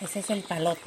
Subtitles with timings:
[0.00, 0.80] Ese es el palote.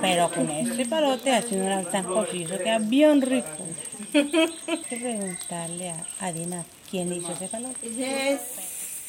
[0.00, 3.66] Pero con ese palote hace un sancochillo queda bien rico.
[4.14, 7.86] Hay que preguntarle a, a Dina quién hizo ese palote.
[7.86, 8.40] Ese es,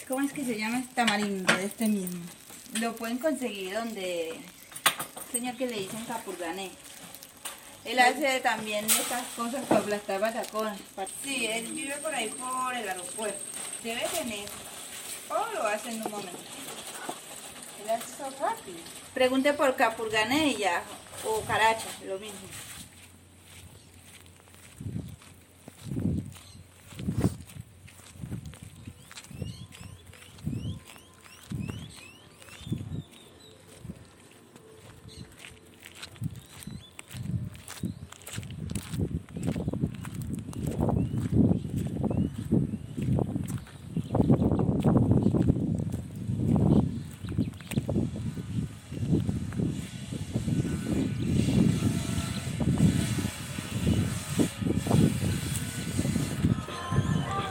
[0.07, 0.83] ¿cómo es que se llama?
[0.95, 2.23] Tamarindo, este mismo.
[2.79, 4.33] Lo pueden conseguir donde,
[5.31, 6.71] señor que le dicen capurgané.
[7.83, 10.79] Él hace también estas cosas para aplastar batacones.
[11.23, 13.39] Sí, él vive por ahí por el aeropuerto.
[13.83, 14.45] Debe tener.
[15.29, 16.39] O lo hace en un momento.
[19.13, 19.75] Pregunte por
[20.57, 20.83] ya.
[21.25, 22.47] O caracha, lo mismo.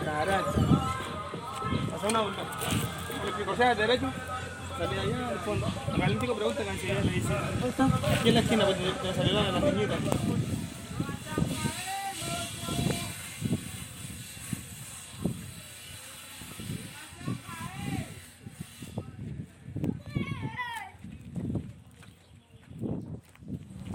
[0.04, 0.60] Caracha.
[1.90, 2.42] Pasa una vuelta.
[3.44, 4.12] Cruceas derecho,
[4.78, 5.66] salida allá al fondo.
[5.92, 7.84] Al Olímpico pregunta que enseguida le dice, ¿dónde está?
[7.86, 9.98] Aquí en la esquina, pues te, te saludan las niñitas.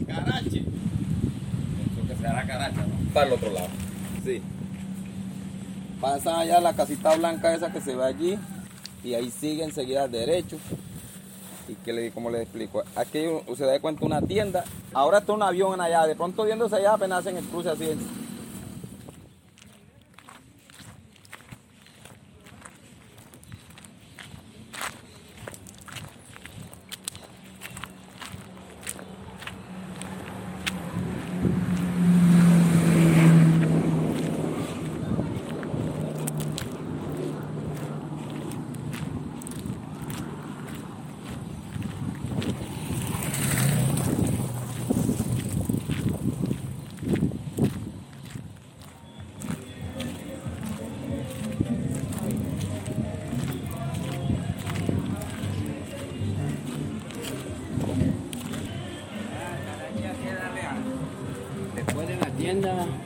[0.08, 0.60] Carache.
[0.60, 3.14] Eso que será caracha, ¿no?
[3.14, 3.68] Para el otro lado.
[4.24, 4.42] Sí.
[6.06, 8.38] Pasa allá la casita blanca esa que se ve allí
[9.04, 10.58] y ahí sigue enseguida derecho.
[11.68, 13.26] Y que le, como le explico, aquí
[13.58, 17.22] se da cuenta una tienda, ahora está un avión allá, de pronto viéndose allá apenas
[17.22, 17.98] hacen el cruce así.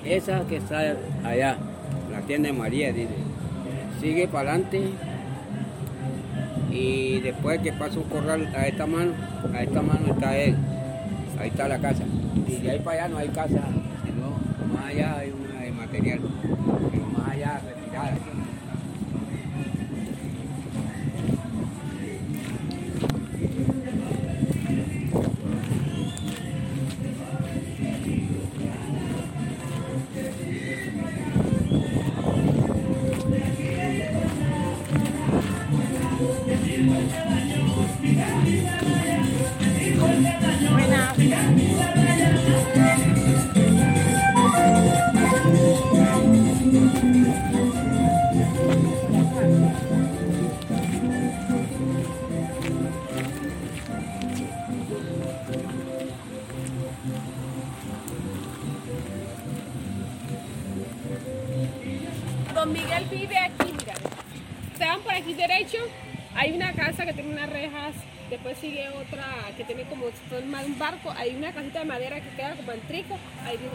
[0.05, 1.57] Esa que está allá,
[2.11, 3.09] la tienda de María, dice,
[3.99, 4.81] sigue para adelante
[6.71, 9.13] y después que pasa un corral a esta mano,
[9.53, 10.55] a esta mano está él,
[11.39, 12.03] ahí está la casa.
[12.47, 13.61] Y de ahí para allá no hay casa,
[14.05, 16.19] sino más allá hay una de material,
[62.59, 63.93] Don Miguel vive aquí, mira.
[64.77, 65.77] Se van por aquí derecho,
[66.35, 67.95] hay una casa que tiene unas rejas,
[68.29, 69.25] después sigue otra
[69.57, 73.17] que tiene como un barco, hay una casita de madera que queda como en trico,
[73.45, 73.69] ahí vive.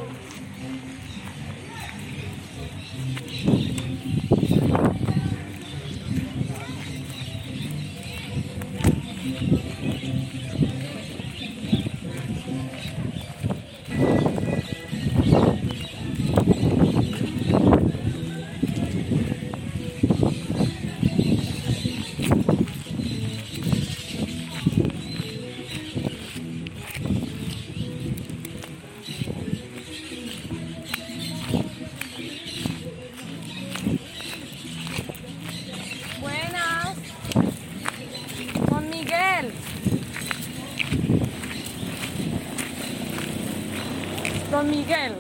[44.55, 45.15] Don Miguel.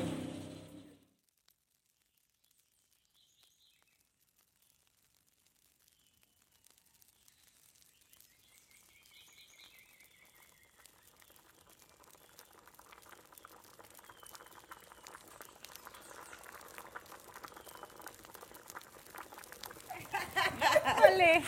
[21.09, 21.43] Ole.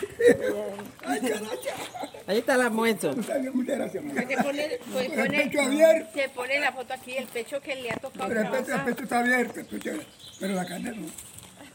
[1.05, 2.16] ¡Ay!
[2.27, 3.11] Ahí está el almuerzo.
[3.11, 4.03] Está bien, muchas gracias.
[4.03, 4.21] mamá.
[4.27, 6.09] Se pone, pues, El pone- pecho abierto.
[6.13, 8.81] se pone la foto aquí, el pecho que le ha tocado Pero el pecho, el
[8.81, 9.99] pecho está abierto, el pecho-
[10.39, 11.07] pero la carne no.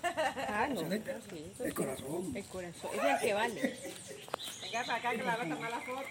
[0.05, 0.81] Ah, no.
[0.81, 1.15] Excelente.
[1.65, 2.33] El corazón.
[2.37, 3.77] El corazón, es el que vale.
[4.63, 6.09] Venga para acá que la va a tomar la foto.